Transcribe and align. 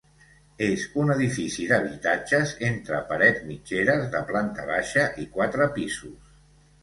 És 0.67 0.83
un 1.01 1.11
edifici 1.15 1.65
d'habitatges 1.71 2.53
entre 2.69 3.01
parets 3.11 3.45
mitgeres, 3.51 4.07
de 4.15 4.21
planta 4.33 4.67
baixa 4.73 5.03
i 5.25 5.27
quatre 5.37 5.69
pisos. 5.77 6.33